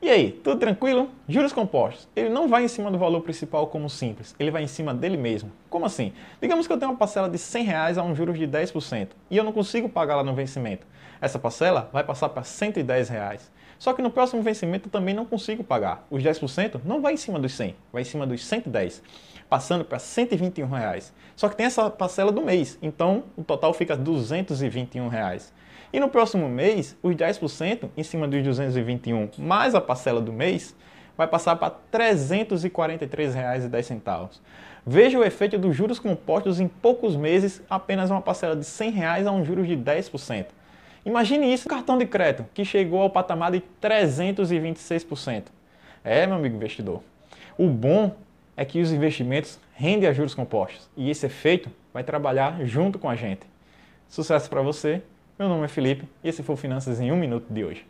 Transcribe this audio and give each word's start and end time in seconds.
E 0.00 0.08
aí, 0.08 0.30
tudo 0.30 0.60
tranquilo? 0.60 1.10
Juros 1.28 1.52
compostos. 1.52 2.08
Ele 2.14 2.28
não 2.28 2.46
vai 2.46 2.64
em 2.64 2.68
cima 2.68 2.88
do 2.88 2.96
valor 2.96 3.20
principal 3.20 3.66
como 3.66 3.90
simples, 3.90 4.32
ele 4.38 4.48
vai 4.48 4.62
em 4.62 4.68
cima 4.68 4.94
dele 4.94 5.16
mesmo. 5.16 5.50
Como 5.68 5.84
assim? 5.84 6.12
Digamos 6.40 6.68
que 6.68 6.72
eu 6.72 6.78
tenho 6.78 6.92
uma 6.92 6.96
parcela 6.96 7.28
de 7.28 7.36
100 7.36 7.64
reais 7.64 7.98
a 7.98 8.04
um 8.04 8.14
juros 8.14 8.38
de 8.38 8.46
10% 8.46 9.08
e 9.28 9.36
eu 9.36 9.42
não 9.42 9.52
consigo 9.52 9.88
pagar 9.88 10.14
lá 10.14 10.22
no 10.22 10.34
vencimento. 10.34 10.86
Essa 11.20 11.36
parcela 11.36 11.90
vai 11.92 12.04
passar 12.04 12.28
para 12.28 12.44
110 12.44 13.08
reais. 13.08 13.50
Só 13.78 13.92
que 13.92 14.02
no 14.02 14.10
próximo 14.10 14.42
vencimento 14.42 14.88
eu 14.88 14.90
também 14.90 15.14
não 15.14 15.24
consigo 15.24 15.62
pagar. 15.62 16.04
Os 16.10 16.22
10% 16.22 16.80
não 16.84 17.00
vai 17.00 17.14
em 17.14 17.16
cima 17.16 17.38
dos 17.38 17.54
100, 17.54 17.76
vai 17.92 18.02
em 18.02 18.04
cima 18.04 18.26
dos 18.26 18.44
110, 18.44 19.02
passando 19.48 19.84
para 19.84 19.98
121 19.98 20.66
reais. 20.66 21.14
Só 21.36 21.48
que 21.48 21.56
tem 21.56 21.66
essa 21.66 21.88
parcela 21.88 22.32
do 22.32 22.42
mês, 22.42 22.76
então 22.82 23.24
o 23.36 23.44
total 23.44 23.72
fica 23.72 23.96
221 23.96 25.08
reais. 25.08 25.52
E 25.92 26.00
no 26.00 26.08
próximo 26.08 26.48
mês, 26.48 26.96
os 27.02 27.14
10% 27.14 27.90
em 27.96 28.02
cima 28.02 28.26
dos 28.26 28.42
221 28.42 29.30
mais 29.38 29.74
a 29.74 29.80
parcela 29.80 30.20
do 30.20 30.32
mês 30.32 30.74
vai 31.16 31.26
passar 31.26 31.56
para 31.56 31.68
R$ 31.68 31.74
343,10. 32.14 34.40
Veja 34.86 35.18
o 35.18 35.24
efeito 35.24 35.58
dos 35.58 35.74
juros 35.74 35.98
compostos 35.98 36.60
em 36.60 36.68
poucos 36.68 37.16
meses, 37.16 37.60
apenas 37.68 38.10
uma 38.10 38.22
parcela 38.22 38.54
de 38.54 38.64
100 38.64 38.90
reais 38.90 39.26
a 39.26 39.32
um 39.32 39.44
juros 39.44 39.66
de 39.66 39.76
10%. 39.76 40.46
Imagine 41.04 41.52
isso, 41.52 41.68
um 41.68 41.70
cartão 41.70 41.96
de 41.96 42.06
crédito 42.06 42.46
que 42.52 42.64
chegou 42.64 43.02
ao 43.02 43.10
patamar 43.10 43.52
de 43.52 43.62
326%. 43.82 45.44
É, 46.04 46.26
meu 46.26 46.36
amigo 46.36 46.56
investidor. 46.56 47.02
O 47.56 47.68
bom 47.68 48.14
é 48.56 48.64
que 48.64 48.80
os 48.80 48.92
investimentos 48.92 49.58
rendem 49.74 50.08
a 50.08 50.12
juros 50.12 50.34
compostos 50.34 50.88
e 50.96 51.10
esse 51.10 51.26
efeito 51.26 51.70
vai 51.92 52.02
trabalhar 52.02 52.64
junto 52.64 52.98
com 52.98 53.08
a 53.08 53.16
gente. 53.16 53.46
Sucesso 54.08 54.50
para 54.50 54.62
você! 54.62 55.02
Meu 55.38 55.48
nome 55.48 55.64
é 55.64 55.68
Felipe 55.68 56.04
e 56.22 56.28
esse 56.28 56.42
foi 56.42 56.54
o 56.54 56.58
Finanças 56.58 57.00
em 57.00 57.12
um 57.12 57.16
Minuto 57.16 57.46
de 57.48 57.64
hoje. 57.64 57.86